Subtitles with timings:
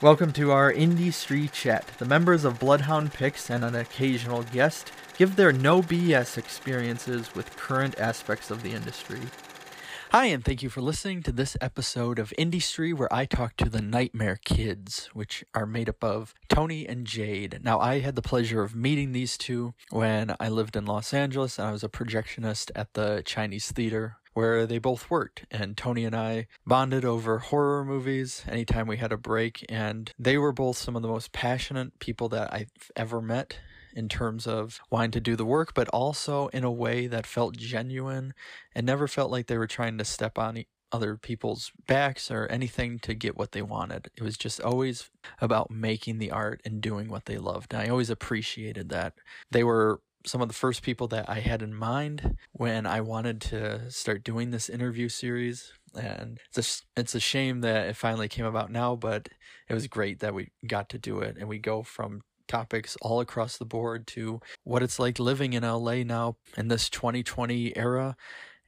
[0.00, 1.84] Welcome to our Indie Chat.
[1.98, 7.56] The members of Bloodhound Picks and an occasional guest give their no BS experiences with
[7.56, 9.18] current aspects of the industry.
[10.12, 13.68] Hi, and thank you for listening to this episode of Industry, where I talk to
[13.68, 17.58] the Nightmare Kids, which are made up of Tony and Jade.
[17.64, 21.58] Now, I had the pleasure of meeting these two when I lived in Los Angeles
[21.58, 25.46] and I was a projectionist at the Chinese Theater where they both worked.
[25.50, 29.66] And Tony and I bonded over horror movies anytime we had a break.
[29.68, 33.58] And they were both some of the most passionate people that I've ever met
[33.96, 37.56] in terms of wanting to do the work, but also in a way that felt
[37.56, 38.32] genuine
[38.76, 43.00] and never felt like they were trying to step on other people's backs or anything
[43.00, 44.08] to get what they wanted.
[44.16, 47.74] It was just always about making the art and doing what they loved.
[47.74, 49.14] And I always appreciated that.
[49.50, 53.40] They were some of the first people that I had in mind when I wanted
[53.42, 55.72] to start doing this interview series.
[55.94, 59.28] And it's a, it's a shame that it finally came about now, but
[59.68, 61.36] it was great that we got to do it.
[61.38, 65.62] And we go from topics all across the board to what it's like living in
[65.62, 68.16] LA now in this 2020 era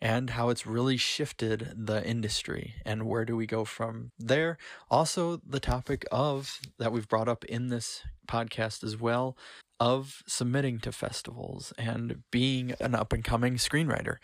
[0.02, 4.56] and how it's really shifted the industry and where do we go from there
[4.91, 9.36] also the topic of that we've brought up in this podcast as well
[9.81, 14.19] of submitting to festivals and being an up and coming screenwriter.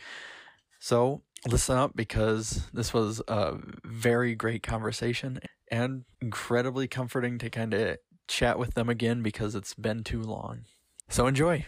[0.78, 5.40] So listen up because this was a very great conversation
[5.70, 7.96] and incredibly comforting to kind of
[8.28, 10.66] chat with them again because it's been too long.
[11.08, 11.66] So enjoy.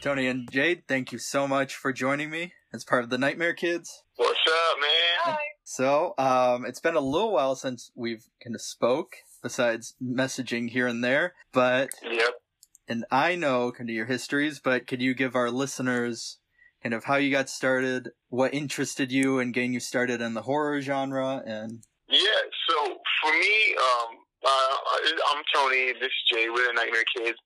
[0.00, 3.54] Tony and Jade, thank you so much for joining me as part of the Nightmare
[3.54, 4.04] Kids.
[4.14, 5.34] What's up, man?
[5.34, 5.38] Hi.
[5.64, 10.86] So, um, it's been a little while since we've kind of spoke, besides messaging here
[10.86, 11.34] and there.
[11.52, 12.34] But yep.
[12.88, 16.38] And I know kind of your histories, but could you give our listeners
[16.82, 20.42] kind of how you got started, what interested you and getting you started in the
[20.42, 22.42] horror genre, and yeah.
[22.68, 24.76] So for me, um, uh,
[25.32, 25.92] I'm Tony.
[25.94, 26.48] This is Jay.
[26.48, 27.38] We're the Nightmare Kids.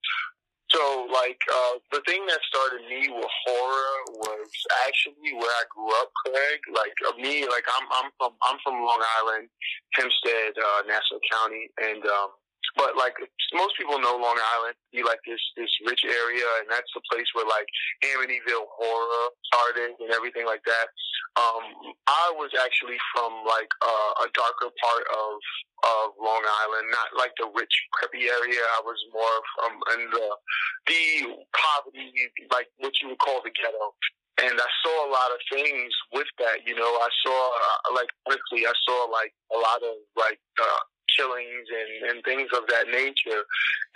[0.72, 3.94] So, like, uh, the thing that started me with horror
[4.24, 4.48] was
[4.88, 6.60] actually where I grew up, Craig.
[6.72, 8.08] Like, uh, me, like, I'm, I'm
[8.42, 9.48] I'm from Long Island,
[9.92, 12.30] Hempstead, uh, Nassau County, and, um,
[12.76, 13.14] but like
[13.52, 17.28] most people know Long Island be like this this rich area, and that's the place
[17.34, 17.68] where like
[18.04, 20.88] Amityville horror started and everything like that.
[21.36, 25.32] Um, I was actually from like uh, a darker part of
[25.82, 28.62] of Long Island, not like the rich preppy area.
[28.78, 30.28] I was more from in the
[30.88, 31.04] the
[31.52, 32.12] poverty,
[32.52, 33.92] like what you would call the ghetto
[34.40, 36.64] and I saw a lot of things with that.
[36.64, 40.82] You know, I saw uh, like quickly, I saw like a lot of like uh,
[41.16, 43.42] killings and, and things of that nature.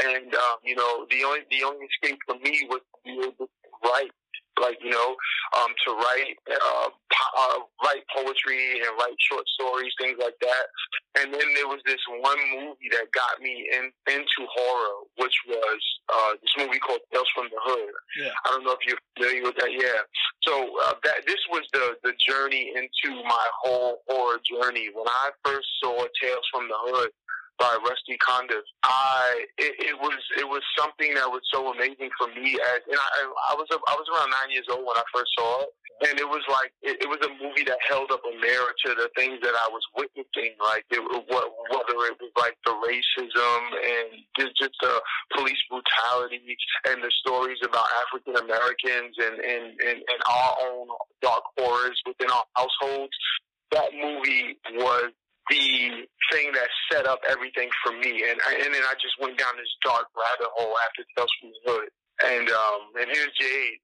[0.03, 3.47] And um, you know, the only the only escape for me was to be able
[3.47, 3.49] to
[3.82, 4.12] write
[4.61, 5.17] like you know,
[5.59, 10.65] um, to write uh, po- uh, write poetry and write short stories, things like that.
[11.19, 15.81] And then there was this one movie that got me in, into horror, which was
[16.12, 17.95] uh, this movie called Tales from the Hood.
[18.21, 18.33] Yeah.
[18.45, 19.72] I don't know if you're familiar with that.
[19.72, 20.05] Yeah.
[20.43, 20.53] So
[20.84, 24.91] uh, that this was the the journey into my whole horror journey.
[24.93, 27.11] When I first saw Tales from the Hood,
[27.59, 28.65] by Rusty Cundiff.
[28.84, 32.99] I it, it, was it was something that was so amazing for me as and
[32.99, 35.71] I I was I was around nine years old when I first saw it,
[36.09, 38.89] and it was like it, it was a movie that held up a mirror to
[38.95, 43.61] the things that I was witnessing, like it, what whether it was like the racism
[43.72, 45.00] and just, just the
[45.37, 46.56] police brutality
[46.89, 50.89] and the stories about African Americans and, and and and our own
[51.22, 53.16] dark horrors within our households.
[53.72, 55.11] That movie was
[55.51, 58.25] the thing that set up everything for me.
[58.27, 61.61] And and then I just went down this dark rabbit hole after Tales from the
[61.67, 61.89] Hood.
[62.25, 63.79] And um and here's Jade.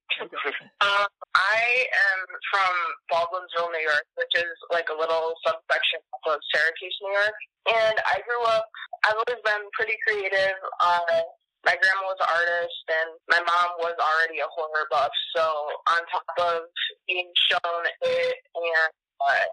[0.81, 1.07] uh,
[1.37, 2.75] I am from
[3.13, 7.39] Baldwinsville, New York, which is like a little subsection of Syracuse, New York.
[7.71, 8.67] And I grew up.
[9.07, 10.59] I've always been pretty creative.
[10.83, 11.23] Uh,
[11.63, 15.15] my grandma was an artist, and my mom was already a horror buff.
[15.37, 15.47] So
[15.95, 16.67] on top of
[17.07, 18.93] being shown it and
[19.23, 19.47] uh,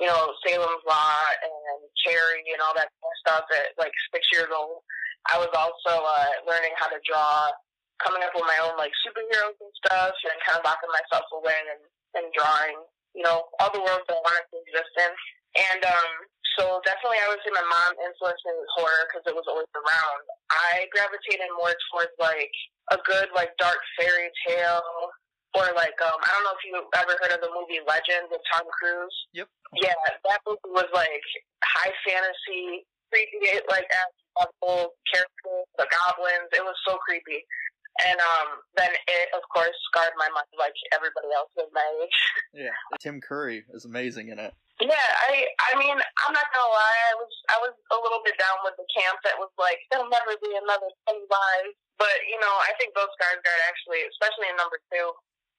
[0.00, 4.24] you know, Salem's Lot and Carrie and all that kind of stuff at like six
[4.32, 4.84] years old.
[5.30, 7.52] I was also uh, learning how to draw,
[8.02, 11.60] coming up with my own like superheroes and stuff, and kind of locking myself away
[11.70, 11.82] and,
[12.18, 12.82] and drawing,
[13.14, 15.12] you know, all the worlds I wanted to exist in.
[15.52, 16.10] And um,
[16.58, 19.70] so definitely, I would say my mom influenced me with horror because it was always
[19.76, 20.22] around.
[20.50, 22.52] I gravitated more towards like
[22.90, 25.12] a good like dark fairy tale
[25.54, 28.40] or like um I don't know if you ever heard of the movie Legend with
[28.52, 29.16] Tom Cruise.
[29.36, 29.48] Yep.
[29.76, 29.96] Yeah,
[30.28, 31.24] that movie was like
[31.64, 34.10] high fantasy, creepy, like as
[34.60, 36.48] whole characters, the goblins.
[36.56, 37.44] It was so creepy.
[38.08, 42.18] And um, then it, of course, scarred my mind like everybody else of my age.
[42.52, 44.52] Yeah, Tim Curry is amazing in it.
[44.76, 48.36] Yeah, I I mean, I'm not gonna lie, I was I was a little bit
[48.36, 51.76] down with the camp that was like, there'll never be another Pennywise.
[51.96, 55.12] But, you know, I think Bill Skarsgård actually, especially in number two,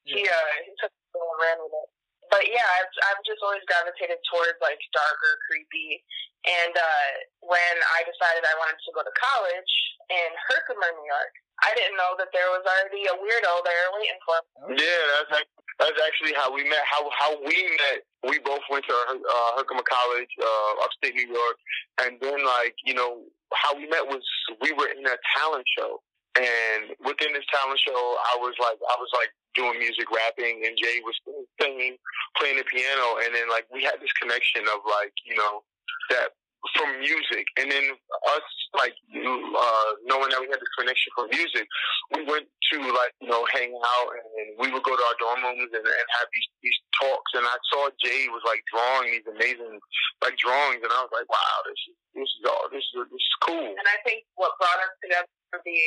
[0.06, 0.16] yeah.
[0.16, 1.90] he uh he took and ran with it.
[2.32, 6.02] But yeah, I've I've just always gravitated towards like darker, creepy.
[6.44, 7.10] And uh
[7.46, 9.74] when I decided I wanted to go to college
[10.12, 14.20] in Herkimer, New York, I didn't know that there was already a weirdo there waiting
[14.26, 14.82] for me.
[14.82, 15.46] Yeah, that's
[15.80, 16.84] that's actually how we met.
[16.90, 18.04] How how we met.
[18.24, 21.58] We both went to uh, Herkimer College, uh, upstate New York,
[22.02, 23.24] and then like you know
[23.54, 24.24] how we met was
[24.62, 26.02] we were in a talent show,
[26.36, 30.78] and within this talent show, I was like I was like doing music, rapping, and
[30.78, 31.16] Jay was
[31.60, 31.98] singing,
[32.38, 35.64] playing the piano, and then like we had this connection of like you know
[36.10, 36.34] that
[36.72, 37.84] from music, and then
[38.32, 41.68] us like uh, knowing that we had this connection for music,
[42.16, 45.44] we went to like you know hang out, and we would go to our dorm
[45.44, 47.32] rooms and, and have these these talks.
[47.36, 49.76] And I saw Jay was like drawing these amazing
[50.24, 53.22] like drawings, and I was like, wow, this is this is all this is this
[53.22, 53.70] is cool.
[53.76, 55.28] And I think what brought us together
[55.62, 55.80] the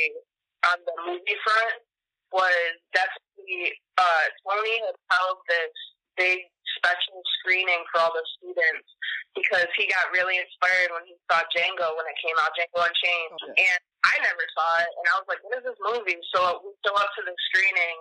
[0.73, 1.86] on the movie front
[2.31, 5.73] was definitely uh, Tony had held this
[6.17, 8.89] big special screening for all the students
[9.37, 13.37] because he got really inspired when he saw Django when it came out, Django Unchained.
[13.37, 13.69] Okay.
[13.69, 16.73] And I never saw it, and I was like, "What is this movie?" So we
[16.83, 17.97] go up to the screening,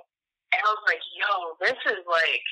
[0.52, 2.46] and I was like, "Yo, this is like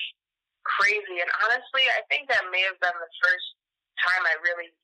[0.64, 3.46] crazy." And honestly, I think that may have been the first
[4.04, 4.74] time I really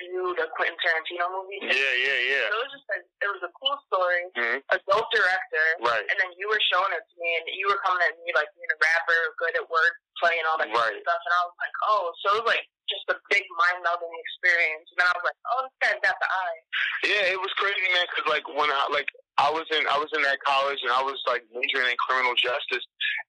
[0.00, 1.60] viewed a Quentin Tarantino movie.
[1.60, 2.46] Yeah, yeah, yeah.
[2.48, 4.58] So it was just a, it was a cool story, mm-hmm.
[4.72, 6.04] a dope director, right?
[6.08, 8.48] And then you were showing it to me, and you were coming at me like
[8.56, 10.96] being a rapper, good at work, playing all that right.
[11.04, 14.10] stuff, and I was like, oh, so it was like just a big mind melding
[14.10, 14.88] experience.
[14.96, 16.60] And I was like, oh, this guy's got the eye.
[17.06, 18.08] Yeah, it was crazy, man.
[18.10, 19.08] Because like when I like
[19.38, 22.34] I was in I was in that college, and I was like majoring in criminal
[22.34, 22.84] justice,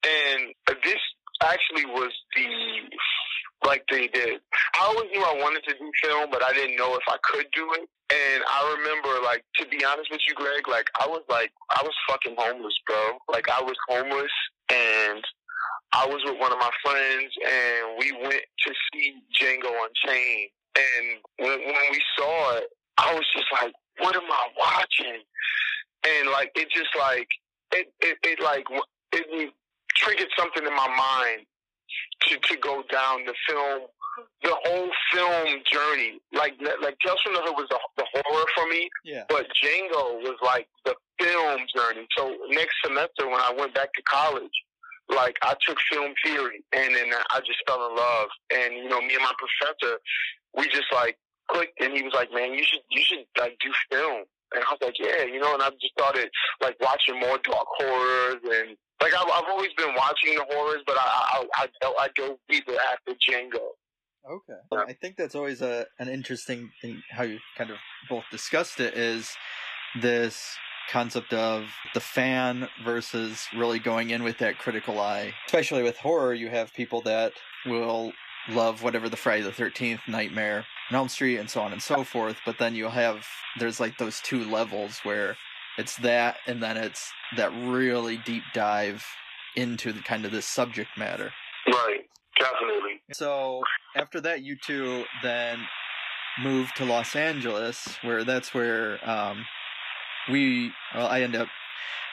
[0.08, 1.02] and this
[1.42, 2.48] actually was the
[3.66, 4.40] like they did.
[4.76, 7.46] I always knew I wanted to do film, but I didn't know if I could
[7.54, 7.88] do it.
[8.12, 11.82] And I remember, like, to be honest with you, Greg, like, I was like, I
[11.84, 13.18] was fucking homeless, bro.
[13.32, 14.32] Like, I was homeless,
[14.70, 15.24] and
[15.94, 20.50] I was with one of my friends, and we went to see Django Unchained.
[20.76, 22.66] And when, when we saw it,
[22.98, 25.22] I was just like, what am I watching?
[26.08, 27.28] And like, it just like,
[27.74, 28.66] it, it, it like,
[29.14, 29.54] it
[29.96, 31.46] triggered something in my mind
[32.28, 33.88] to, to go down the film,
[34.44, 36.20] the whole film journey.
[36.34, 39.24] Like like Tales from the Hood was the, the horror for me, yeah.
[39.30, 42.08] but Django was like the film journey.
[42.18, 44.52] So next semester when I went back to college,
[45.10, 48.30] like I took film theory and then I just fell in love.
[48.54, 49.98] And you know, me and my professor,
[50.56, 51.18] we just like
[51.50, 54.24] clicked, and he was like, "Man, you should you should like do film."
[54.54, 55.54] And I was like, "Yeah," you know.
[55.54, 56.30] And I just started
[56.62, 60.96] like watching more dark horrors and like I've, I've always been watching the horrors, but
[60.98, 63.70] I I I, I go deeper after Django.
[64.30, 64.84] Okay, yeah.
[64.88, 67.78] I think that's always a an interesting thing how you kind of
[68.10, 69.30] both discussed it is
[70.00, 70.56] this
[70.90, 75.34] concept of the fan versus really going in with that critical eye.
[75.48, 77.34] Especially with horror, you have people that
[77.66, 78.12] will
[78.50, 82.04] love whatever the Friday the Thirteenth Nightmare on Elm Street and so on and so
[82.04, 82.38] forth.
[82.46, 83.26] But then you'll have
[83.58, 85.36] there's like those two levels where
[85.78, 89.06] it's that, and then it's that really deep dive
[89.56, 91.32] into the kind of this subject matter.
[91.68, 92.02] Right,
[92.40, 93.02] definitely.
[93.14, 93.62] So
[93.96, 95.60] after that, you two then
[96.42, 99.46] moved to Los Angeles, where that's where um,
[100.30, 100.72] we.
[100.96, 101.48] Well, I end up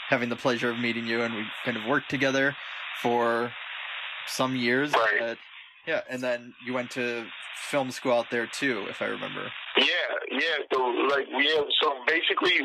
[0.09, 2.57] having the pleasure of meeting you, and we kind of worked together
[3.03, 3.53] for
[4.27, 4.93] some years.
[4.93, 5.23] Right.
[5.23, 5.39] At,
[5.87, 7.27] yeah, and then you went to
[7.71, 9.51] film school out there too, if I remember.
[9.77, 9.85] Yeah,
[10.31, 10.57] yeah.
[10.73, 11.49] So like we,
[11.81, 12.61] so basically,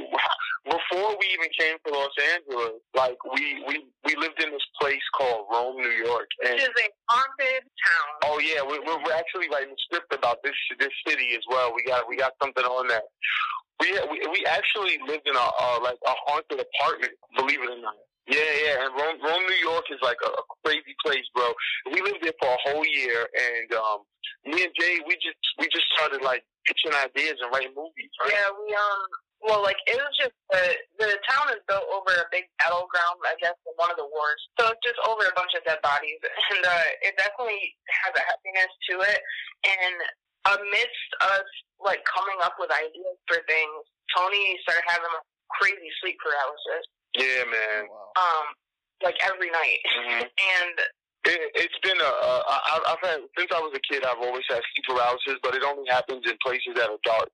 [0.64, 5.04] before we even came to Los Angeles, like we we we lived in this place
[5.16, 8.10] called Rome, New York, and which is a haunted town.
[8.24, 11.74] Oh yeah, we, we're actually writing a script about this this city as well.
[11.76, 13.04] We got we got something on that.
[13.80, 17.82] We we, we actually lived in a uh, like a haunted apartment, believe it or
[17.82, 18.00] not.
[18.24, 21.52] Yeah, yeah, and Rome, Rome, New York is like a, a crazy place, bro.
[21.92, 24.08] We lived there for a whole year, and um,
[24.48, 28.12] me and Jay, we just we just started like pitching ideas and writing movies.
[28.24, 28.32] Right?
[28.32, 29.12] Yeah, we um,
[29.44, 30.64] well, like it was just the
[31.04, 34.42] the town is built over a big battleground, I guess, in one of the wars.
[34.56, 36.20] So it's just over a bunch of dead bodies,
[36.56, 39.20] and uh, it definitely has a happiness to it.
[39.68, 39.96] And
[40.60, 41.48] amidst us
[41.84, 43.84] like coming up with ideas for things,
[44.16, 46.84] Tony started having like, crazy sleep paralysis.
[47.20, 47.92] Yeah, man.
[47.92, 48.24] Oh, wow.
[48.24, 48.46] Um,
[49.04, 50.24] like every night, mm-hmm.
[50.56, 50.76] and
[51.28, 52.12] it, it's been a.
[52.24, 54.08] Uh, I, I've had since I was a kid.
[54.08, 57.32] I've always had sleep paralysis, but it only happens in places that are dark.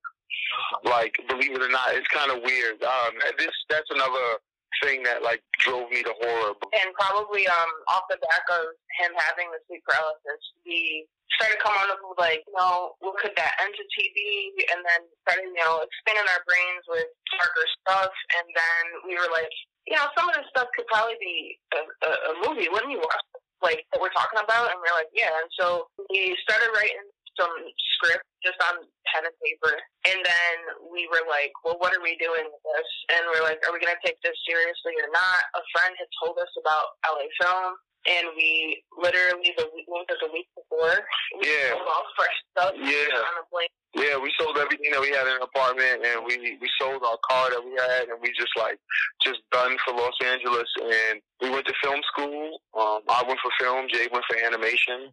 [0.83, 2.81] Like, believe it or not, it's kind of weird.
[2.83, 4.39] Um, this that's another
[4.83, 6.53] thing that like drove me to horror.
[6.77, 11.89] And probably um off the back of him having the sleep paralysis, we started coming
[11.89, 14.65] up with like, you know, what could that entity be?
[14.73, 18.13] And then started, you know, expanding our brains with darker stuff.
[18.37, 19.51] And then we were like,
[19.87, 22.69] you know, some of this stuff could probably be a, a, a movie.
[22.69, 23.25] Wouldn't you watch
[23.61, 24.71] like what we're talking about?
[24.71, 25.33] And we are like, yeah.
[25.33, 27.07] And so we started writing
[27.39, 27.55] some
[27.95, 29.75] script just on pen and paper.
[30.07, 30.55] And then
[30.91, 32.89] we were like, well, what are we doing with this?
[33.15, 35.41] And we're like, are we going to take this seriously or not?
[35.55, 37.79] A friend had told us about LA Film.
[38.07, 41.03] And we literally the week, the week before,
[41.35, 41.75] we yeah.
[41.75, 43.11] sold all fresh stuff yeah.
[43.11, 43.67] on a plane.
[43.91, 47.19] Yeah, we sold everything that we had in the apartment, and we we sold our
[47.27, 48.79] car that we had, and we just like
[49.19, 52.63] just done for Los Angeles, and we went to film school.
[52.71, 55.11] Um, I went for film, Jay went for animation.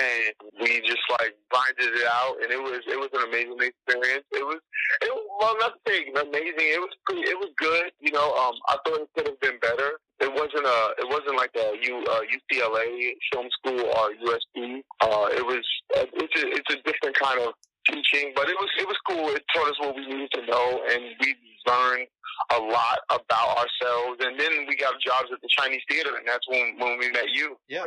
[0.00, 4.24] And we just like grinded it out, and it was it was an amazing experience.
[4.32, 4.56] It was
[5.04, 6.68] it was well, not to say amazing.
[6.72, 7.28] It was pretty.
[7.28, 7.92] It was good.
[8.00, 10.00] You know, um, I thought it could have been better.
[10.20, 14.80] It wasn't a it wasn't like a U, uh, UCLA film school or USC.
[15.04, 17.52] Uh, it was it's a, it's a different kind of
[17.88, 19.28] teaching, but it was it was cool.
[19.36, 22.08] It taught us what we needed to know, and we learned
[22.52, 24.24] a lot about ourselves.
[24.24, 27.28] And then we got jobs at the Chinese theater, and that's when when we met
[27.32, 27.56] you.
[27.68, 27.84] Yeah.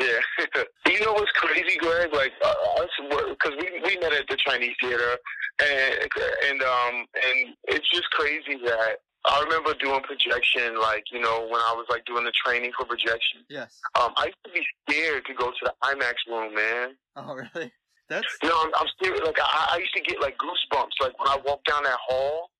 [0.00, 0.62] Yeah.
[0.92, 2.12] you know what's crazy, Greg?
[2.12, 5.16] Like uh, us, because we we met at the Chinese theater,
[5.62, 6.08] and
[6.48, 11.60] and um and it's just crazy that I remember doing projection, like you know when
[11.60, 13.44] I was like doing the training for projection.
[13.48, 13.80] Yes.
[14.00, 16.96] Um, I used to be scared to go to the IMAX room, man.
[17.16, 17.72] Oh really?
[18.08, 18.26] That's.
[18.42, 19.20] You know, I'm, I'm scared.
[19.24, 22.50] Like I, I used to get like goosebumps, like when I walk down that hall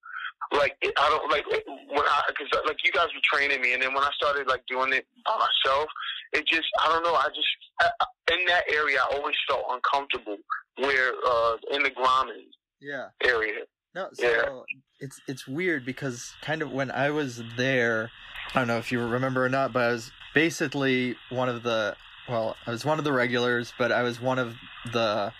[0.51, 3.93] like I don't like when I because like you guys were training me, and then
[3.93, 5.89] when I started like doing it by myself,
[6.33, 7.15] it just I don't know.
[7.15, 7.47] I just
[7.81, 7.89] I,
[8.33, 10.37] in that area I always felt uncomfortable.
[10.77, 12.43] Where uh in the Grauman
[12.79, 13.63] yeah area.
[13.95, 14.75] No, so yeah.
[14.99, 18.11] it's it's weird because kind of when I was there,
[18.53, 21.95] I don't know if you remember or not, but I was basically one of the
[22.29, 24.55] well, I was one of the regulars, but I was one of
[24.91, 25.33] the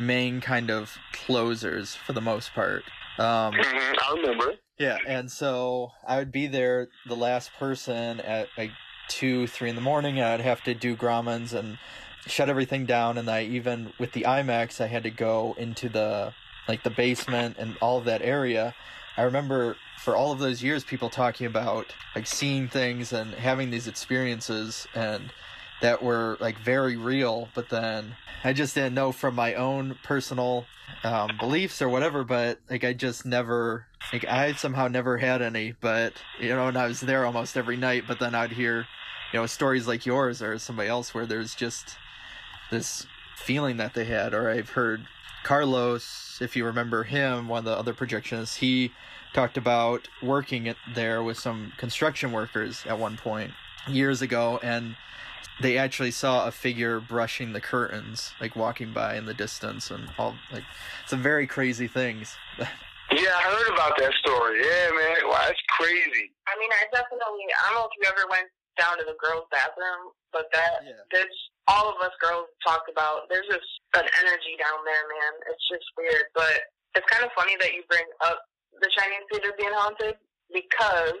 [0.00, 2.84] main kind of closers for the most part.
[3.20, 4.54] Um, mm-hmm, I remember.
[4.78, 8.70] Yeah, and so I would be there, the last person at like
[9.08, 10.22] two, three in the morning.
[10.22, 11.78] I'd have to do Graumans and
[12.26, 13.18] shut everything down.
[13.18, 16.32] And I even with the IMAX, I had to go into the
[16.66, 18.74] like the basement and all of that area.
[19.18, 23.68] I remember for all of those years, people talking about like seeing things and having
[23.68, 25.30] these experiences and
[25.80, 27.48] that were like very real.
[27.54, 30.66] But then I just didn't know from my own personal
[31.04, 35.74] um, beliefs or whatever, but like I just never, like I somehow never had any.
[35.80, 38.04] But you know, and I was there almost every night.
[38.06, 38.86] But then I'd hear,
[39.32, 41.96] you know, stories like yours or somebody else where there's just
[42.70, 43.06] this
[43.36, 45.06] feeling that they had, or I've heard
[45.42, 48.92] Carlos, if you remember him, one of the other projectionists, he
[49.32, 53.52] talked about working there with some construction workers at one point
[53.88, 54.96] years ago, and
[55.60, 60.08] they actually saw a figure brushing the curtains, like walking by in the distance, and
[60.18, 60.64] all like
[61.06, 62.36] some very crazy things.
[62.58, 64.60] yeah, I heard about that story.
[64.64, 66.32] Yeah, man, wow, that's crazy.
[66.48, 67.46] I mean, I definitely.
[67.60, 71.04] I don't know if you ever went down to the girls' bathroom, but that yeah.
[71.12, 73.28] there's all of us girls talked about.
[73.28, 75.32] There's just an energy down there, man.
[75.52, 78.40] It's just weird, but it's kind of funny that you bring up
[78.80, 80.16] the Chinese theater being haunted
[80.52, 81.14] because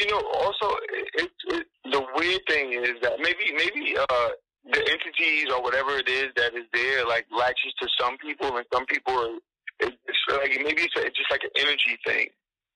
[0.00, 4.28] you know also it, it, the weird thing is that maybe maybe uh
[4.72, 8.66] the entities or whatever it is that is there like latches to some people and
[8.72, 9.38] some people are
[9.80, 9.96] it's
[10.30, 12.28] like maybe it's, a, it's just like an energy thing.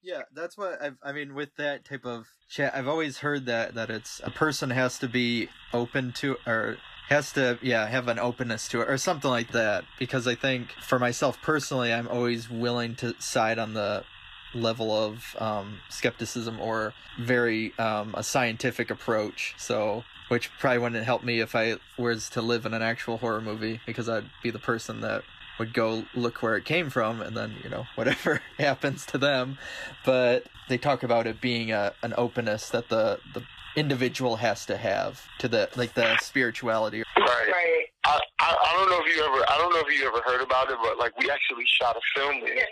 [0.03, 3.75] Yeah that's what I've, i mean with that type of chat i've always heard that
[3.75, 6.77] that it's a person has to be open to or
[7.09, 9.85] has to yeah have an openness to it or something like that.
[9.99, 14.05] Because i think for myself personally i'm always willing to side on the
[14.55, 19.55] level of um, skepticism or very um, a scientific approach.
[19.59, 23.41] So, which probably wouldn't help me if I was to live in an actual horror
[23.41, 25.23] movie because I'd be the person that
[25.59, 29.59] would go look where it came from and then you know whatever happens to them
[30.05, 33.43] but they talk about it being a, an openness that the the
[33.75, 38.89] individual has to have to the like the spirituality right right I, I, I don't
[38.89, 41.17] know if you ever I don't know if you ever heard about it, but like
[41.19, 42.57] we actually shot a film there.
[42.57, 42.65] Yeah,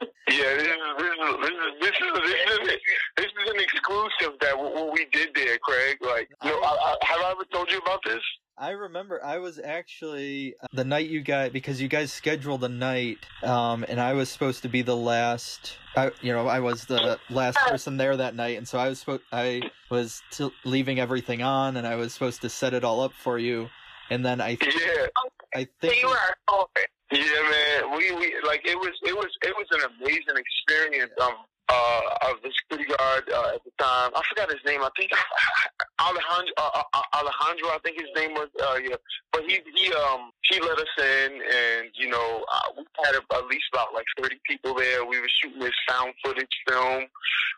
[0.00, 0.66] this is
[0.98, 2.80] this is this is this is this is,
[3.16, 5.98] this is an exclusive that what we did there, Craig.
[6.00, 8.22] Like, know, I, I, have I ever told you about this?
[8.56, 12.68] I remember I was actually uh, the night you guys because you guys scheduled a
[12.68, 15.76] night, um, and I was supposed to be the last.
[15.96, 19.00] I, you know, I was the last person there that night, and so I was
[19.00, 23.00] supposed I was t- leaving everything on, and I was supposed to set it all
[23.00, 23.68] up for you,
[24.10, 25.06] and then I th- yeah
[25.54, 26.66] I think so you were
[27.12, 27.96] yeah, man.
[27.96, 31.12] We, we like it was it was it was an amazing experience.
[31.20, 31.34] Um,
[31.70, 34.10] uh, of the security guard uh, at the time.
[34.14, 34.82] I forgot his name.
[34.82, 35.12] I think
[36.00, 36.52] Alejandro.
[36.58, 38.50] Uh, uh, uh, Alejandro, I think his name was.
[38.58, 38.96] Uh, yeah.
[39.32, 43.22] But he he um he let us in, and you know uh, we had a,
[43.38, 45.04] at least about like thirty people there.
[45.06, 47.06] We were shooting this found footage film,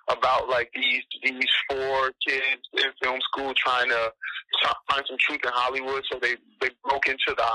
[0.08, 4.12] about like these these four kids in film school trying to
[4.88, 6.02] find some truth in Hollywood.
[6.10, 7.50] So they they broke into the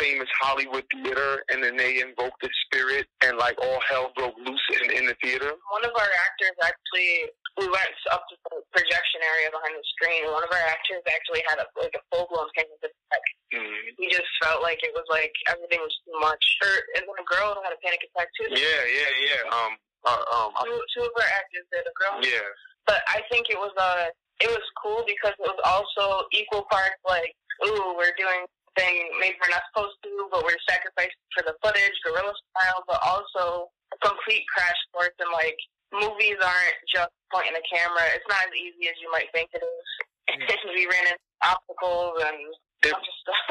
[0.00, 4.66] famous Hollywood theater, and then they invoked the spirit, and like all hell broke loose
[4.78, 5.50] in, in the theater.
[5.72, 10.24] One of our actors actually, we went up to the projection area behind the screen.
[10.24, 13.24] and One of our actors actually had a like a full blown panic attack.
[13.54, 13.96] Mm-hmm.
[13.98, 16.44] He just felt like it was like everything was too much.
[16.62, 18.48] Or and then a girl had a panic attack too.
[18.54, 19.42] Yeah, yeah, yeah.
[19.50, 19.74] Um,
[20.06, 21.86] uh, um, two, two of our actors did.
[21.86, 22.20] A girl.
[22.22, 22.46] Yeah.
[22.86, 26.98] But I think it was uh, it was cool because it was also equal parts
[27.06, 27.34] like,
[27.66, 28.46] ooh, we're doing
[28.78, 33.02] thing maybe we're not supposed to, but we're sacrificing for the footage, guerrilla style, but
[33.02, 35.58] also a complete crash course in like
[35.90, 38.06] movies aren't just pointing a camera.
[38.14, 39.88] It's not as easy as you might think it is.
[40.74, 42.38] we ran into obstacles and
[42.86, 42.94] it,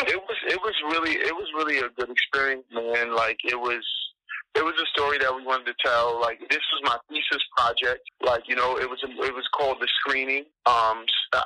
[0.08, 3.16] it was it was really it was really a good experience, man.
[3.16, 3.84] Like it was
[4.56, 6.20] it was a story that we wanted to tell.
[6.20, 8.02] Like this was my thesis project.
[8.26, 10.46] Like you know, it was it was called the screening.
[10.66, 11.06] Um,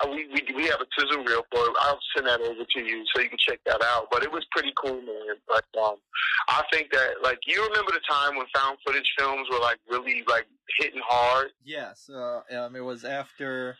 [0.09, 1.75] we we we have a sizzle reel for it.
[1.81, 4.07] I'll send that over to you so you can check that out.
[4.11, 5.35] But it was pretty cool, man.
[5.47, 5.95] But um,
[6.47, 10.23] I think that like you remember the time when found footage films were like really
[10.27, 10.47] like
[10.79, 11.49] hitting hard.
[11.63, 13.77] Yes, uh, um, it was after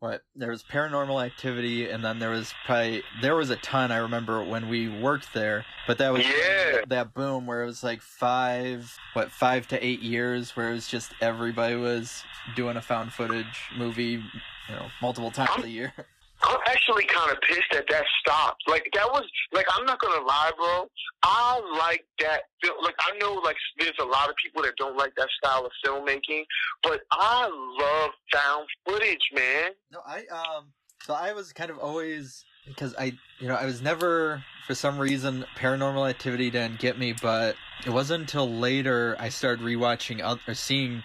[0.00, 3.96] what there was paranormal activity and then there was probably there was a ton i
[3.96, 6.82] remember when we worked there but that was yeah.
[6.86, 10.88] that boom where it was like five what five to eight years where it was
[10.88, 12.22] just everybody was
[12.54, 14.22] doing a found footage movie
[14.68, 15.92] you know multiple times a year
[16.46, 18.62] I'm actually kind of pissed that that stopped.
[18.68, 20.88] Like that was like I'm not gonna lie, bro.
[21.22, 22.42] I like that.
[22.62, 25.66] Film like I know like there's a lot of people that don't like that style
[25.66, 26.44] of filmmaking,
[26.82, 27.48] but I
[27.80, 29.70] love found footage, man.
[29.92, 30.66] No, I um.
[31.04, 34.98] So I was kind of always because I you know I was never for some
[34.98, 40.54] reason paranormal activity didn't get me, but it wasn't until later I started rewatching or
[40.54, 41.02] seeing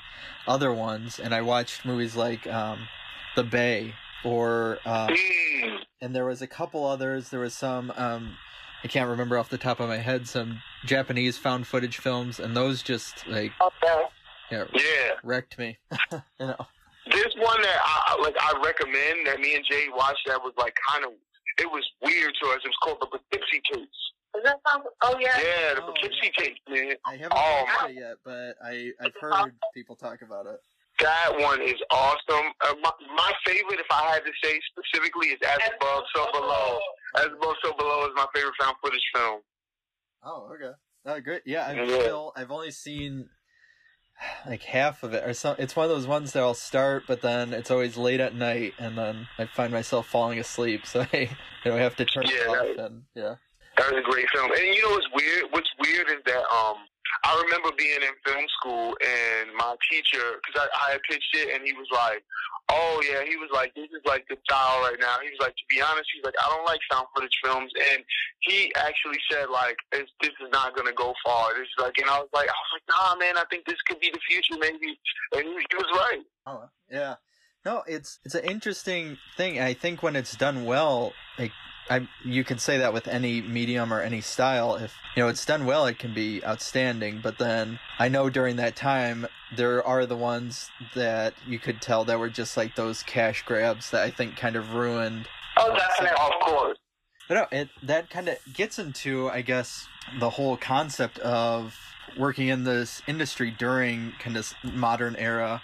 [0.47, 2.87] other ones, and I watched movies like um,
[3.35, 5.77] The Bay or uh, mm.
[6.01, 7.29] and there was a couple others.
[7.29, 8.37] There was some um,
[8.83, 10.27] I can't remember off the top of my head.
[10.27, 14.03] Some Japanese found footage films, and those just like okay.
[14.51, 15.77] yeah, yeah, wrecked me.
[16.11, 16.65] you know,
[17.09, 18.35] there's one that I like.
[18.39, 20.27] I recommend that me and Jay watched.
[20.27, 21.11] That was like kind of
[21.57, 22.59] it was weird to us.
[22.63, 23.97] It was called the Poughkeepsie tapes.
[24.35, 24.83] Is that sound?
[25.03, 25.37] Oh yeah.
[25.37, 26.43] Yeah, the oh, Poughkeepsie yeah.
[26.43, 26.95] tapes, man.
[27.05, 30.59] I haven't oh, watched it yet, but I I've heard people talk about it.
[31.01, 32.45] That one is awesome.
[32.61, 36.79] Uh, my, my, favorite, if I had to say specifically, is As Above, So Below.
[37.17, 39.41] As Above, So Below is my favorite found footage film.
[40.23, 40.75] Oh, okay.
[41.05, 41.41] Oh, great.
[41.45, 41.99] Yeah, I've yeah.
[41.99, 43.29] still, I've only seen
[44.47, 47.53] like half of it or it's one of those ones that I'll start but then
[47.53, 51.29] it's always late at night and then I find myself falling asleep so I
[51.65, 53.35] you know have to turn yeah, it off and yeah.
[53.77, 54.51] That was a great film.
[54.51, 55.45] And you know what's weird?
[55.51, 56.77] What's weird is that um
[57.23, 61.53] I remember being in film school and my teacher, because I, I had pitched it,
[61.53, 62.23] and he was like,
[62.69, 65.55] "Oh yeah," he was like, "This is like the style right now." He was like,
[65.55, 68.03] "To be honest, he's like, I don't like found footage films," and
[68.39, 72.19] he actually said like, "This is not gonna go far." This is like, and I
[72.19, 74.99] was like, I was like, "Nah, man, I think this could be the future, maybe,"
[75.35, 76.23] and he, he was right.
[76.45, 77.15] Oh yeah.
[77.63, 79.59] No, it's it's an interesting thing.
[79.59, 81.51] I think when it's done well, like
[81.89, 84.75] I you could say that with any medium or any style.
[84.75, 87.19] If you know it's done well, it can be outstanding.
[87.21, 92.05] But then I know during that time there are the ones that you could tell
[92.05, 95.27] that were just like those cash grabs that I think kind of ruined.
[95.57, 96.77] Oh, definitely, of course.
[97.27, 99.87] But no, it that kind of gets into I guess
[100.19, 101.77] the whole concept of
[102.17, 105.61] working in this industry during kind of modern era.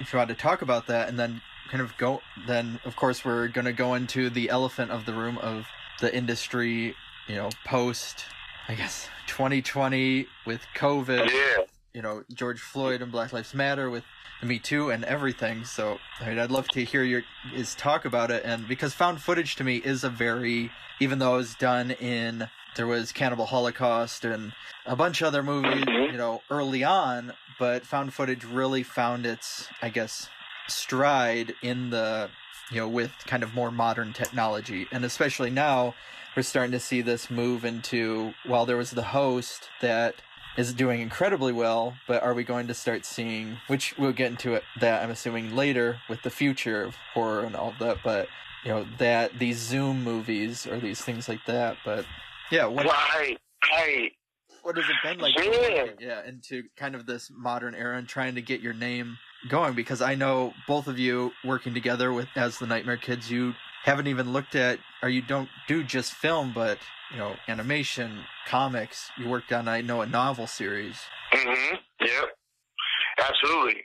[0.00, 3.24] If you want to talk about that, and then kind of go then of course
[3.24, 5.66] we're going to go into the elephant of the room of
[6.00, 6.94] the industry
[7.28, 8.24] you know post
[8.68, 11.64] i guess 2020 with covid yeah.
[11.92, 14.04] you know george floyd and black lives matter with
[14.42, 17.22] me too and everything so I mean, i'd love to hear your
[17.54, 21.34] is talk about it and because found footage to me is a very even though
[21.34, 24.52] it was done in there was cannibal holocaust and
[24.86, 26.12] a bunch of other movies mm-hmm.
[26.12, 30.28] you know early on but found footage really found its i guess
[30.68, 32.30] stride in the
[32.70, 35.94] you know with kind of more modern technology and especially now
[36.36, 40.14] we're starting to see this move into while there was the host that
[40.56, 44.54] is doing incredibly well but are we going to start seeing which we'll get into
[44.54, 48.28] it that i'm assuming later with the future of horror and all that but
[48.64, 52.04] you know that these zoom movies or these things like that but
[52.50, 53.38] yeah what, right
[53.72, 54.12] right
[54.62, 55.86] what has it been like yeah.
[55.98, 59.16] yeah into kind of this modern era and trying to get your name
[59.48, 63.30] going because I know both of you working together with as the Nightmare Kids.
[63.30, 66.78] You haven't even looked at, or you don't do just film, but
[67.12, 69.10] you know, animation, comics.
[69.16, 71.00] You worked on, I know, a novel series.
[71.32, 71.76] Mm-hmm.
[72.00, 72.24] Yep.
[73.18, 73.82] Absolutely.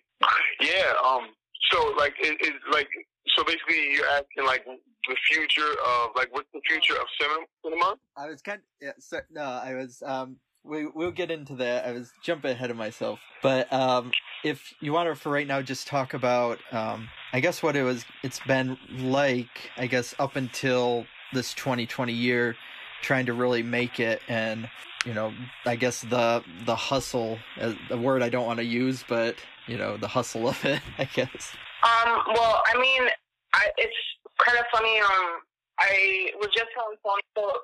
[0.61, 0.93] Yeah.
[1.05, 1.27] Um.
[1.71, 2.89] So like, it, it like
[3.35, 7.45] so basically you're asking like the future of like what's the future of cinema?
[7.63, 7.95] cinema?
[8.17, 8.59] I was kind.
[8.59, 8.91] Of, yeah.
[8.99, 10.01] So, no, I was.
[10.05, 10.37] Um.
[10.65, 11.85] We we'll get into that.
[11.85, 14.13] I was jumping ahead of myself, but um,
[14.43, 17.83] if you want to for right now, just talk about um, I guess what it
[17.83, 18.05] was.
[18.23, 22.55] It's been like I guess up until this 2020 year,
[23.01, 24.69] trying to really make it, and
[25.05, 25.33] you know,
[25.65, 29.35] I guess the the hustle, uh, the word I don't want to use, but
[29.67, 31.53] you know, the hustle of it, I guess.
[31.83, 32.23] Um.
[32.33, 33.03] Well, I mean,
[33.53, 33.95] I, it's
[34.45, 34.99] kind of funny.
[34.99, 35.39] Um,
[35.79, 37.21] I was just telling Tony.
[37.35, 37.59] So,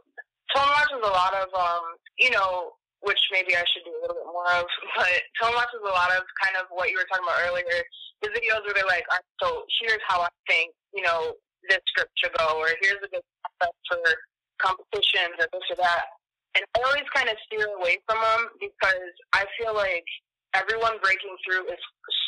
[0.55, 1.83] Tone Watch is a lot of um,
[2.17, 4.65] you know, which maybe I should do a little bit more of.
[4.97, 7.79] But Tone Watch is a lot of kind of what you were talking about earlier.
[8.21, 11.35] The videos where they're like, right, so here's how I think, you know,
[11.67, 13.23] this script should go, or here's a good
[13.59, 14.03] process for
[14.59, 16.19] competitions, or this or that.
[16.55, 20.07] And I always kind of steer away from them because I feel like
[20.57, 21.79] everyone breaking through is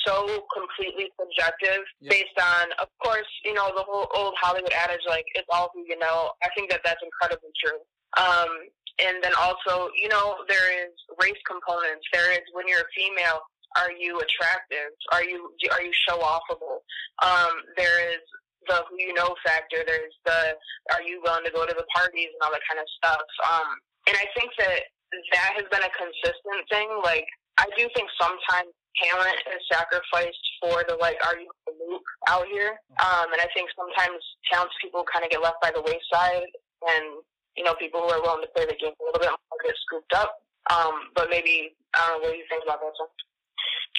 [0.05, 5.25] so completely subjective based on, of course, you know, the whole old Hollywood adage, like,
[5.35, 6.31] it's all who you know.
[6.43, 7.81] I think that that's incredibly true.
[8.19, 12.03] Um, and then also, you know, there is race components.
[12.11, 13.39] There is when you're a female,
[13.79, 14.91] are you attractive?
[15.11, 16.83] Are you are you show offable?
[17.23, 18.23] Um, there is
[18.67, 19.83] the who you know factor.
[19.87, 20.55] There's the
[20.91, 23.27] are you willing to go to the parties and all that kind of stuff.
[23.47, 23.67] Um,
[24.11, 24.91] and I think that
[25.33, 26.89] that has been a consistent thing.
[27.03, 27.27] Like
[27.57, 32.45] I do think sometimes talent is sacrificed for the like are you the loop out
[32.51, 32.75] here.
[32.99, 34.19] Um, and I think sometimes
[34.51, 36.51] talented people kind of get left by the wayside,
[36.91, 37.23] and
[37.57, 39.75] you know people who are willing to play the game a little bit more get
[39.85, 40.41] scooped up.
[40.69, 42.93] Um, but maybe I don't know what do you think about that.
[42.97, 43.07] Son?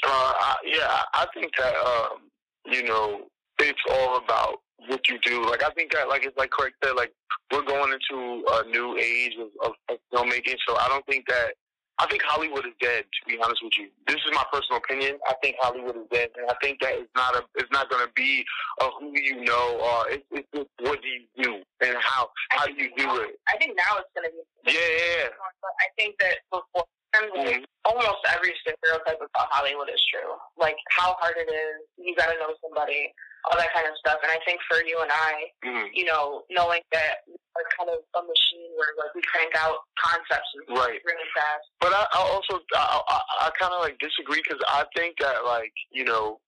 [0.04, 2.30] Uh, I, yeah, I think that um,
[2.66, 3.26] you know
[3.58, 5.44] it's all about what you do.
[5.48, 7.12] Like I think that, like it's like Craig said, like
[7.52, 10.56] we're going into a new age of, of filmmaking.
[10.66, 11.54] So I don't think that.
[12.02, 13.04] I think Hollywood is dead.
[13.06, 15.22] To be honest with you, this is my personal opinion.
[15.28, 17.46] I think Hollywood is dead, and I think that it's not a.
[17.54, 18.42] It's not going to be
[18.82, 22.66] a who you know, or it's, it's just what do you do and how how
[22.66, 23.38] do you do it.
[23.46, 24.42] I think now it's going to be.
[24.74, 25.30] Yeah, yeah,
[25.78, 27.64] I think that before, like, Mhm.
[27.84, 30.34] almost every stereotype about Hollywood is true.
[30.56, 33.14] Like how hard it is, you got to know somebody,
[33.50, 34.18] all that kind of stuff.
[34.22, 35.32] And I think for you and I.
[35.64, 35.88] Mhm.
[35.94, 40.48] you know, knowing that we're kind of a machine where like we crank out concepts
[40.54, 41.00] and Right.
[41.04, 41.66] really fast.
[41.80, 45.44] But I, I also I, I, I kind of like disagree because I think that
[45.44, 46.40] like you know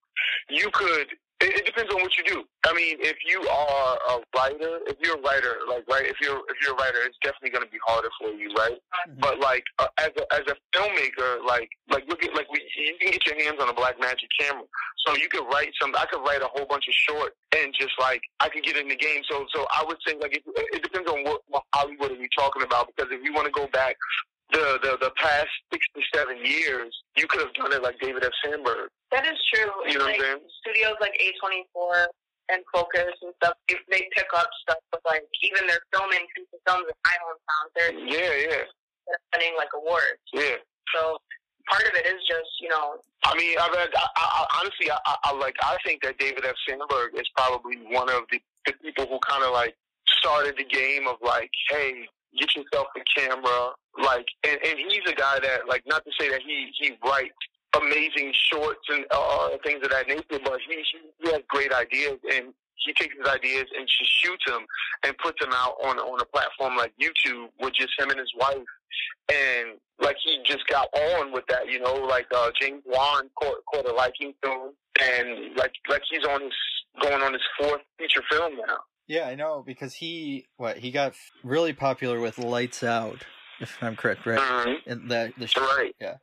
[0.48, 1.08] you could.
[1.44, 2.40] It, it depends on what you do.
[2.64, 6.40] I mean, if you are a writer, if you're a writer, like right, if you're
[6.48, 8.80] if you're a writer, it's definitely going to be harder for you, right?
[9.20, 12.96] But like uh, as a as a filmmaker, like like look at like we, you
[12.98, 14.64] can get your hands on a Blackmagic camera,
[15.04, 15.92] so you could write some.
[15.94, 18.88] I could write a whole bunch of short and just like I could get in
[18.88, 19.20] the game.
[19.28, 22.28] So so I would say like it, it depends on what, what Hollywood are we
[22.36, 23.96] talking about because if you want to go back
[24.54, 28.24] the, the the past six to seven years, you could have done it like David
[28.24, 28.32] F.
[28.44, 28.88] Sandberg.
[29.10, 29.70] That is true.
[29.90, 30.42] You know what I'm saying?
[30.62, 32.06] Studios like A24
[32.54, 36.60] and Focus and stuff, they, they pick up stuff with like even their filming feature
[36.66, 37.64] films in my hometown.
[37.74, 38.64] They're Yeah, yeah,
[39.10, 40.22] they're winning like awards.
[40.32, 40.62] yeah.
[40.94, 41.18] So
[41.68, 44.90] part of it is just you know I mean, I, mean, I, I, I honestly,
[44.90, 45.56] I, I, I like.
[45.64, 46.54] I think that David F.
[46.68, 49.74] Sandberg is probably one of the, the people who kind of like
[50.20, 52.04] started the game of like, hey,
[52.38, 53.70] get yourself a camera,
[54.02, 57.34] like, and, and he's a guy that, like, not to say that he he writes
[57.76, 60.82] amazing shorts and uh, things of that nature, but he
[61.22, 62.52] he has great ideas and.
[62.84, 64.66] He takes his ideas and just shoots them
[65.06, 68.30] and puts them out on on a platform like YouTube with just him and his
[68.38, 68.66] wife
[69.32, 73.64] and like he just got on with that, you know, like uh James Wan caught,
[73.72, 74.70] caught a liking to him,
[75.02, 76.52] and like like he's on his
[77.00, 78.78] going on his fourth feature film now.
[79.06, 83.24] Yeah, I know because he what he got really popular with Lights Out,
[83.60, 84.38] if I'm correct, right?
[84.38, 84.76] Mhm.
[84.86, 85.60] And the the show.
[85.60, 85.94] Right.
[86.00, 86.16] Yeah.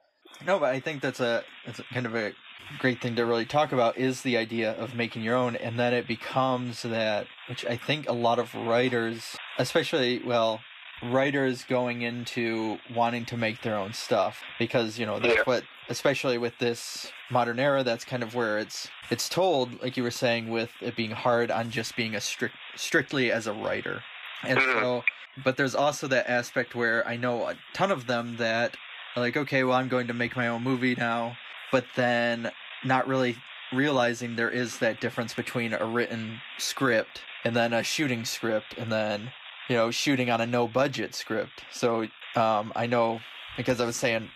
[0.45, 2.33] No, but I think that's a that's a kind of a
[2.79, 5.93] great thing to really talk about is the idea of making your own, and then
[5.93, 10.61] it becomes that, which I think a lot of writers, especially well,
[11.03, 15.41] writers going into wanting to make their own stuff because you know that's Yeah.
[15.45, 20.03] what especially with this modern era that's kind of where it's it's told like you
[20.03, 24.03] were saying with it being hard on just being a strict strictly as a writer
[24.43, 24.73] and Mhm.
[24.81, 25.03] so
[25.43, 28.77] but there's also that aspect where i know a ton of them that
[29.15, 31.35] are like okay well i'm going to make my own movie now
[31.71, 32.51] but then
[32.83, 33.37] not really
[33.71, 38.91] realizing there is that difference between a written script and then a shooting script and
[38.91, 39.31] then
[39.71, 42.01] you know shooting on a no budget script so
[42.35, 43.19] um, i know
[43.55, 44.29] because i was saying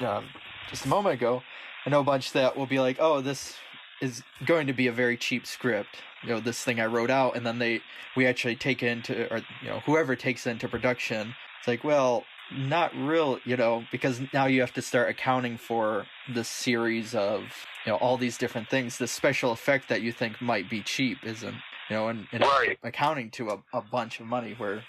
[0.00, 0.26] um,
[0.68, 1.42] just a moment ago
[1.86, 3.54] i know a bunch that will be like oh this
[4.00, 6.02] is going to be a very cheap script.
[6.22, 7.80] You know, this thing I wrote out, and then they
[8.16, 11.34] we actually take into, or you know, whoever takes into production.
[11.58, 16.06] It's like, well, not real, you know, because now you have to start accounting for
[16.32, 17.42] the series of
[17.84, 18.98] you know all these different things.
[18.98, 21.56] The special effect that you think might be cheap isn't,
[21.88, 22.78] you know, and, and Right.
[22.82, 24.82] accounting to a, a bunch of money where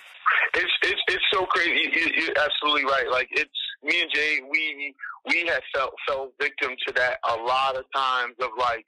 [0.53, 1.89] It's it's it's so crazy.
[1.93, 3.09] You, you're absolutely right.
[3.09, 3.51] Like it's
[3.83, 4.39] me and Jay.
[4.49, 4.93] We
[5.25, 8.35] we have felt fell victim to that a lot of times.
[8.39, 8.83] Of like,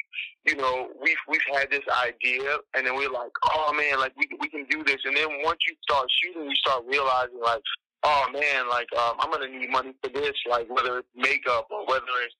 [0.45, 4.27] you know, we've we've had this idea, and then we're like, oh man, like we
[4.39, 4.97] we can do this.
[5.05, 7.61] And then once you start shooting, you start realizing like,
[8.03, 10.33] oh man, like um, I'm gonna need money for this.
[10.49, 12.35] Like whether it's makeup or whether it's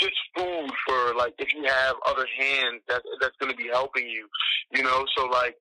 [0.00, 4.26] just food for like if you have other hands that that's gonna be helping you.
[4.72, 5.54] You know, so like.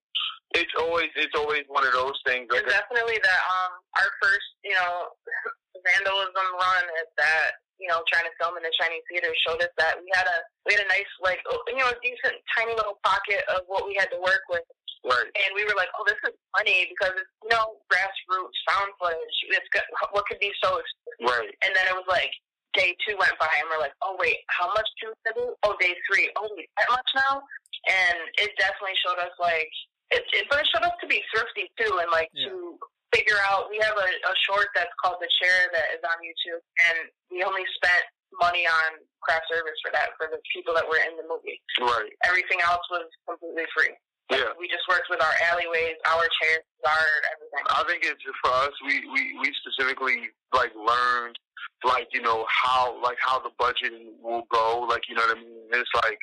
[0.58, 2.50] It's always it's always one of those things.
[2.50, 3.72] Like definitely that um
[4.02, 5.14] our first, you know,
[5.86, 9.70] vandalism run at that, you know, trying to film in the Chinese theater showed us
[9.78, 11.38] that we had a we had a nice like
[11.70, 14.66] you know, a decent tiny little pocket of what we had to work with.
[15.06, 15.30] right.
[15.46, 19.38] And we were like, Oh, this is funny because it's you know, grassroots found footage.
[19.54, 19.86] It's got,
[20.18, 21.30] what could be so expensive?
[21.30, 21.54] Right.
[21.62, 22.34] And then it was like
[22.74, 25.56] day two went by and we're like, Oh wait, how much do we do?
[25.66, 27.42] Oh day three, oh Oh wait, that much now?
[27.88, 29.72] And it definitely showed us like
[30.12, 32.50] it, it but it showed us to be thrifty too and like Yeah.
[32.50, 32.78] to
[33.14, 36.62] figure out we have a, a short that's called the chair that is on youtube
[36.90, 38.06] and we only spent
[38.38, 42.14] money on craft service for that for the people that were in the movie Right.
[42.26, 43.94] everything else was completely free
[44.30, 44.54] Yeah.
[44.60, 48.74] we just worked with our alleyways our chairs guard everything I think it's for us.
[48.86, 51.38] We we we specifically like learned
[51.84, 54.86] like you know how like how the budget will go.
[54.88, 55.70] Like you know what I mean.
[55.72, 56.20] It's like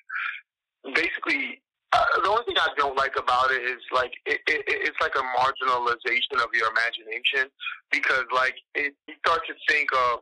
[0.95, 1.63] basically.
[1.93, 5.15] Uh, the only thing I don't like about it is like it, it, it's like
[5.15, 7.49] a marginalization of your imagination
[7.93, 10.19] because like it, you start to think of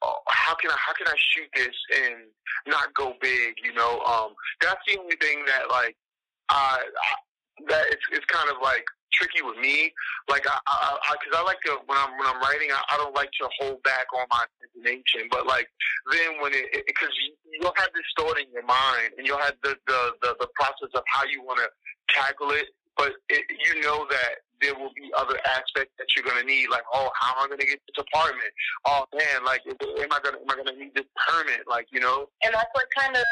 [0.00, 1.74] uh, how can I how can I shoot this
[2.06, 2.30] and
[2.68, 5.96] not go big you know um that's the only thing that like
[6.48, 6.78] I
[7.68, 9.90] that it's it's kind of like tricky with me
[10.28, 12.96] like I, I, I cause I like to when I'm when I'm writing, I, I
[13.00, 15.26] don't like to hold back on my imagination.
[15.32, 15.66] But like
[16.12, 19.56] then when it, because you, you'll have this thought in your mind, and you'll have
[19.64, 21.68] the the the, the process of how you want to
[22.12, 22.68] tackle it.
[22.96, 26.84] But it, you know that there will be other aspects that you're gonna need, like
[26.92, 28.52] oh, how am I gonna get this apartment?
[28.84, 31.64] Oh man, like am I gonna am I gonna need this permit?
[31.64, 33.24] Like you know, and that's what kind of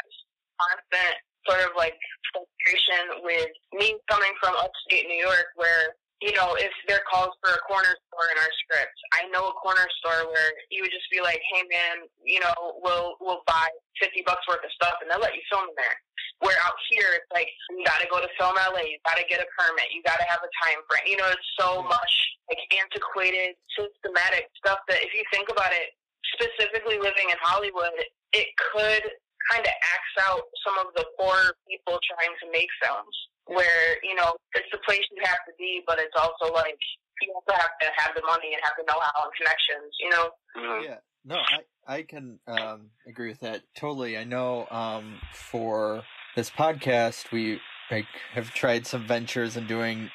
[0.57, 1.95] constant sort of like
[2.35, 7.55] frustration with me coming from upstate New York, where you know if there calls for
[7.55, 11.07] a corner store in our script, I know a corner store where you would just
[11.09, 15.07] be like, hey man, you know, we'll we'll buy fifty bucks worth of stuff and
[15.07, 15.97] they'll let you film in there.
[16.43, 19.25] Where out here it's like you got to go to Film LA, you got to
[19.25, 21.09] get a permit, you got to have a time frame.
[21.09, 21.89] You know, it's so mm-hmm.
[21.89, 22.13] much
[22.45, 25.97] like antiquated, systematic stuff that if you think about it,
[26.37, 27.95] specifically living in Hollywood,
[28.33, 29.03] it could
[29.51, 33.15] kind of acts out some of the poor people trying to make films
[33.47, 36.77] where, you know, it's the place you have to be, but it's also like
[37.21, 40.29] you also have to have the money and have the know-how and connections, you know?
[40.55, 40.83] Mhm.
[40.83, 44.17] Yeah, no, I I can um, agree with that totally.
[44.17, 46.03] I know um, for
[46.35, 50.11] this podcast, we like have tried some ventures in doing,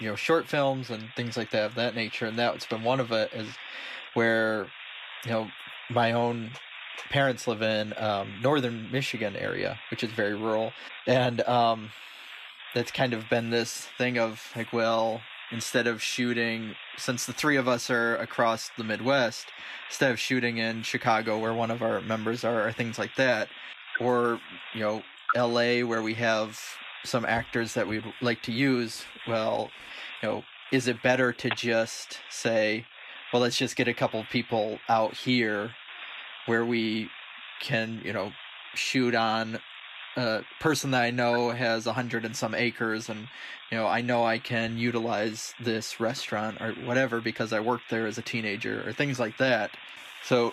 [0.00, 3.00] you know, short films and things like that of that nature, and that's been one
[3.00, 3.32] of it.
[3.32, 3.48] Is
[4.12, 4.66] where,
[5.24, 5.48] you know,
[5.90, 6.50] my own
[7.10, 10.72] parents live in um, northern Michigan area, which is very rural,
[11.06, 11.90] and um,
[12.74, 17.56] that's kind of been this thing of like, well, instead of shooting, since the three
[17.56, 19.46] of us are across the Midwest,
[19.88, 23.48] instead of shooting in Chicago, where one of our members are, or things like that,
[24.00, 24.40] or
[24.74, 25.02] you know,
[25.36, 26.58] L.A., where we have
[27.04, 29.70] some actors that we'd like to use, well,
[30.22, 32.86] you know, is it better to just say,
[33.32, 35.70] well, let's just get a couple people out here
[36.46, 37.10] where we
[37.60, 38.32] can, you know,
[38.74, 39.58] shoot on
[40.16, 43.28] a person that I know has a hundred and some acres, and
[43.70, 48.06] you know, I know I can utilize this restaurant or whatever because I worked there
[48.06, 49.70] as a teenager or things like that.
[50.24, 50.52] So,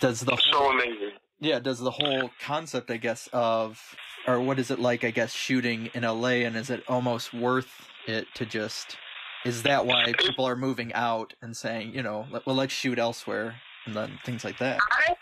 [0.00, 1.12] does the so amazing.
[1.40, 5.32] yeah, does the whole concept, I guess, of or what is it like, I guess,
[5.32, 8.96] shooting in LA, and is it almost worth it to just?
[9.44, 13.56] Is that why people are moving out and saying, you know, well, let's shoot elsewhere,
[13.86, 14.78] and then things like that?
[14.92, 15.14] I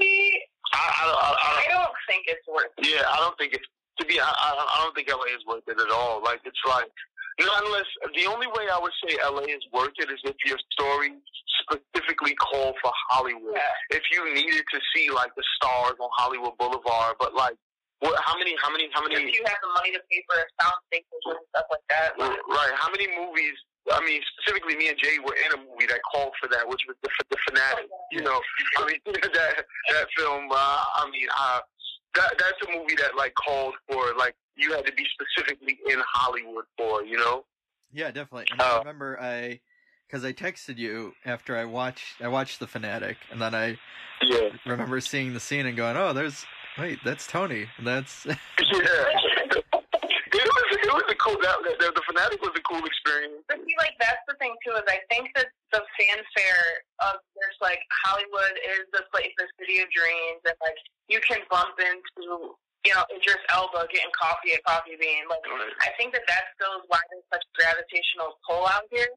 [0.00, 0.40] I,
[0.72, 2.88] I, I, I, I don't think it's worth it.
[2.90, 3.66] Yeah, I don't think it's
[4.00, 4.18] to be.
[4.18, 6.22] I, I, I don't think LA is worth it at all.
[6.22, 6.90] Like it's like
[7.38, 10.58] not unless the only way I would say LA is worth it is if your
[10.74, 11.14] story
[11.62, 13.54] specifically called for Hollywood.
[13.54, 13.96] Yeah.
[13.98, 17.54] If you needed to see like the stars on Hollywood Boulevard, but like
[18.00, 18.18] what?
[18.26, 18.54] How many?
[18.60, 18.90] How many?
[18.92, 19.14] How many?
[19.14, 21.06] If you have the money to pay for a sound station
[21.38, 22.18] and stuff like that.
[22.18, 22.72] but- Right.
[22.74, 23.54] How many movies?
[23.92, 26.80] I mean, specifically, me and Jay were in a movie that called for that, which
[26.88, 27.86] was the, the Fanatic.
[28.10, 28.40] You know,
[28.78, 30.48] I mean, that that film.
[30.50, 30.54] Uh,
[30.96, 31.60] I mean, uh,
[32.14, 36.00] that that's a movie that like called for like you had to be specifically in
[36.12, 37.44] Hollywood for, you know.
[37.92, 38.46] Yeah, definitely.
[38.52, 39.60] And I remember I
[40.06, 43.78] because I texted you after I watched I watched The Fanatic, and then I
[44.22, 44.50] Yeah.
[44.64, 46.46] remember seeing the scene and going, "Oh, there's
[46.78, 47.66] wait, that's Tony.
[47.80, 48.26] That's
[48.72, 49.60] Yeah.
[50.94, 53.42] Was a cool that, that the fanatic was a cool experience.
[53.50, 56.66] But see, like that's the thing too is I think that the fanfare
[57.02, 60.78] of there's like Hollywood is the place, the city of dreams, and like
[61.10, 62.54] you can bump into
[62.86, 65.26] you know Idris Elba getting coffee at Coffee Bean.
[65.26, 65.42] Like
[65.82, 69.10] I think that that still why there's such gravitational pull out here.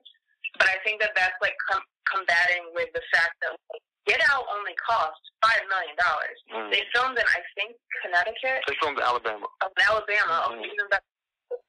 [0.58, 4.48] But I think that that's like com- combating with the fact that like, Get Out
[4.56, 6.38] only cost five million dollars.
[6.48, 6.72] Mm.
[6.72, 9.46] They filmed in I think Connecticut, They filmed in Alabama.
[9.62, 10.48] of Alabama.
[10.48, 10.64] Mhm.
[10.64, 11.04] Okay, even better.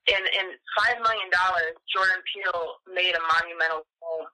[0.09, 4.25] And and five million dollars, Jordan Peele made a monumental film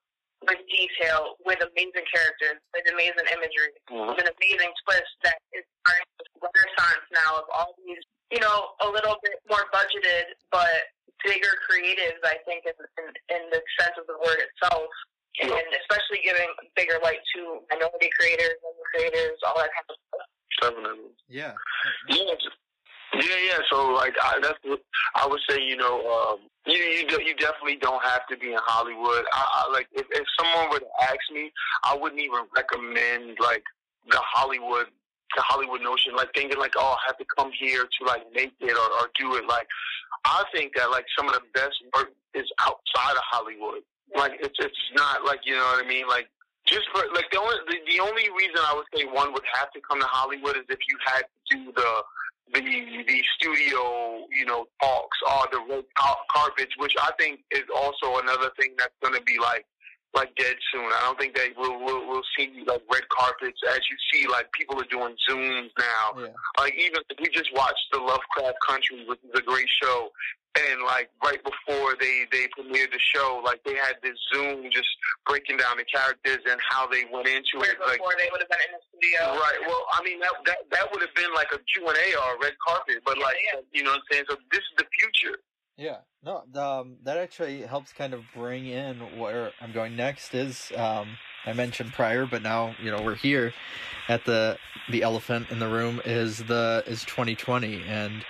[0.47, 4.13] with detail, with amazing characters, with amazing imagery, Mhm.
[4.13, 8.77] with an amazing twist that is starting this renaissance now of all these, you know,
[8.81, 10.93] a little bit more budgeted but
[11.25, 12.21] bigger creatives.
[12.25, 13.07] I think in in,
[13.37, 14.91] in the sense of the word itself.
[15.43, 20.29] And especially giving bigger light to minority creators and creators, all that kind of stuff.
[20.63, 21.11] Definitely.
[21.27, 21.55] yeah.
[22.09, 22.35] Yeah,
[23.21, 23.59] yeah, yeah.
[23.71, 24.59] So like, I, that's
[25.15, 25.61] I would say.
[25.61, 29.25] You know, um, you you do- you definitely don't have to be in Hollywood.
[29.33, 31.53] I, I like if, if someone were to ask me,
[31.85, 33.63] I wouldn't even recommend like
[34.11, 34.87] the Hollywood
[35.37, 38.53] the Hollywood notion, like thinking like, oh, I have to come here to like make
[38.61, 39.47] it or, or do it.
[39.47, 39.67] Like,
[40.25, 43.83] I think that like some of the best work is outside of Hollywood.
[44.17, 46.07] Like, it's it's not like you know what I mean.
[46.07, 46.29] Like,
[46.67, 49.71] just for like the only the, the only reason I would say one would have
[49.73, 51.91] to come to Hollywood is if you had to do the
[52.53, 57.65] the the studio, you know, talks or the red car- carpets, which I think is
[57.75, 59.67] also another thing that's going to be like
[60.15, 60.85] like dead soon.
[60.85, 64.51] I don't think that we'll, we'll we'll see like red carpets as you see like
[64.53, 66.05] people are doing zooms now.
[66.19, 66.27] Yeah.
[66.59, 70.11] Like even we just watched the Lovecraft Country, which is a great show.
[70.55, 74.87] And like right before they they premiered the show, like they had this Zoom just
[75.27, 77.83] breaking down the characters and how they went into Where it.
[77.83, 79.35] Like before they would have been in the studio.
[79.35, 79.59] Right.
[79.67, 82.37] Well, I mean that that that would have been like a Q and A or
[82.37, 83.61] a red carpet, but Yeah, like yeah.
[83.75, 84.25] you know what I'm saying.
[84.31, 85.43] So this is the future.
[85.77, 90.33] Yeah, no, um, that actually helps kind of bring in where I'm going next.
[90.33, 93.53] Is um, I mentioned prior, but now you know we're here
[94.09, 94.57] at the
[94.91, 98.25] the elephant in the room is the is 2020, and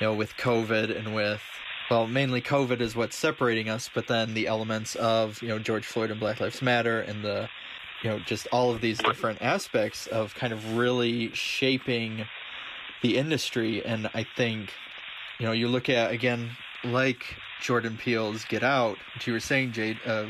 [0.00, 1.42] you know with COVID and with
[1.90, 5.86] well mainly COVID is what's separating us, but then the elements of you know George
[5.86, 7.48] Floyd and Black Lives Matter and the
[8.02, 12.26] you know just all of these different aspects of kind of really shaping
[13.00, 14.74] the industry, and I think
[15.38, 16.50] you know you look at again
[16.84, 20.26] like Jordan Peele's Get Out, which you were saying, Jade, uh,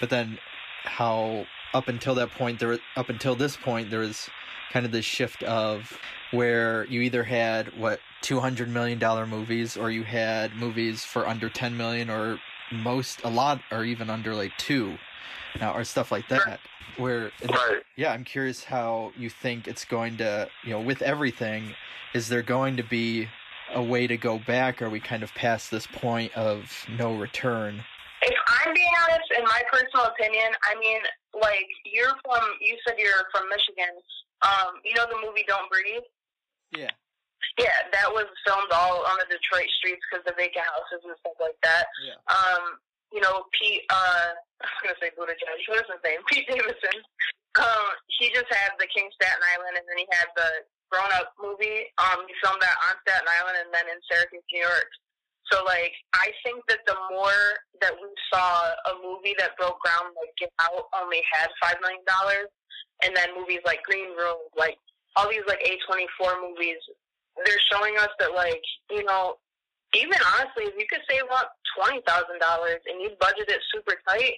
[0.00, 0.38] but then
[0.84, 4.28] how up until that point, there up until this point, there was
[4.72, 5.98] kind of this shift of
[6.30, 11.28] where you either had what two hundred million dollar movies, or you had movies for
[11.28, 12.38] under ten million, or
[12.72, 14.96] most a lot, or even under like two,
[15.60, 16.60] now or stuff like that.
[16.96, 17.82] Where Right.
[17.96, 21.74] yeah, I'm curious how you think it's going to, you know, with everything,
[22.14, 23.28] is there going to be
[23.72, 24.82] a way to go back?
[24.82, 27.82] Or are we kind of past this point of no return?
[28.22, 31.00] If I'm being honest, in my personal opinion, I mean,
[31.34, 34.00] like you're from, you said you're from Michigan.
[34.42, 36.04] Um, you know the movie Don't Breathe?
[36.72, 36.92] Yeah.
[37.60, 41.38] Yeah, that was filmed all on the Detroit streets because the vacant houses and stuff
[41.38, 41.86] like that.
[42.02, 42.18] Yeah.
[42.26, 42.80] Um,
[43.14, 45.62] you know, Pete, uh, I was gonna say Buttigieg.
[45.70, 46.20] What is his name?
[46.30, 46.98] Pete Davidson.
[47.54, 47.86] Um,
[48.18, 51.90] he just had the King Staten Island, and then he had the Grown Up movie.
[51.98, 54.86] Um, he filmed that on Staten Island and then in Syracuse, New York.
[55.50, 60.14] So, like, I think that the more that we saw a movie that broke ground,
[60.14, 62.46] like Get Out, only had five million dollars,
[63.02, 64.78] and then movies like Green Room, like
[65.18, 66.78] all these like A twenty four movies,
[67.42, 69.36] they're showing us that like you know
[69.94, 73.94] even honestly, if you could save up twenty thousand dollars and you budget it super
[74.08, 74.34] tight,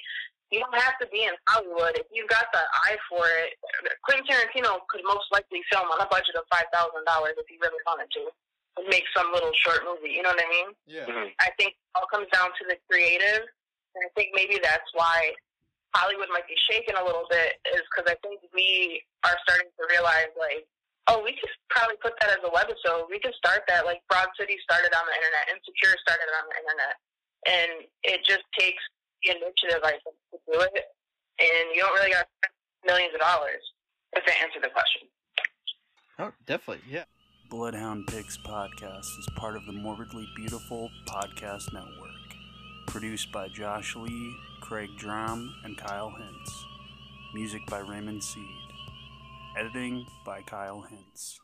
[0.50, 1.98] you don't have to be in Hollywood.
[1.98, 3.58] If you've got the eye for it,
[4.06, 7.58] Quentin Tarantino could most likely film on a budget of five thousand dollars if he
[7.58, 8.30] really wanted to.
[8.78, 10.68] and Make some little short movie, you know what I mean?
[10.86, 11.06] Yeah.
[11.08, 11.32] Mhm.
[11.40, 13.42] I think it all comes down to the creative,
[13.96, 15.34] and I think maybe that's why
[15.94, 19.82] Hollywood might be shaking a little bit, is because I think we are starting to
[19.88, 20.68] realize, like,
[21.08, 23.08] oh, we could probably put that as a webisode.
[23.08, 26.56] We could start that, like Broad City started on the internet, Insecure started on the
[26.60, 26.94] internet,
[27.46, 27.72] and
[28.04, 28.82] it just takes
[29.22, 30.84] the initiative, I think, to do it,
[31.40, 32.26] and you don't really got
[32.84, 33.62] millions of dollars
[34.14, 35.08] if they answer the question.
[36.18, 36.84] Oh, definitely.
[36.88, 37.04] Yeah.
[37.50, 42.10] Bloodhound Pigs podcast is part of the Morbidly Beautiful Podcast Network.
[42.88, 46.50] Produced by Josh Lee, Craig Drum, and Kyle Hintz.
[47.34, 48.44] Music by Raymond Seed.
[49.56, 51.38] Editing by Kyle Hintz.